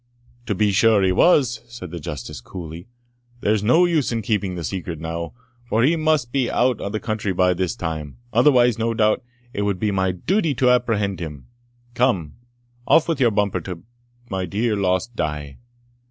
[0.47, 2.87] "To be sure he was," said the Justice coolly;
[3.41, 6.99] "there's no use in keeping the secret now, for he must be out of the
[6.99, 9.21] country by this time otherwise, no doubt,
[9.53, 11.45] it would be my duty to apprehend him.
[11.93, 12.33] Come,
[12.87, 13.83] off with your bumper to
[14.27, 15.59] my dear lost Die!